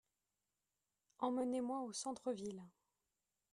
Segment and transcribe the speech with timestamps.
[1.19, 2.63] Emmenez-moi au centre-ville.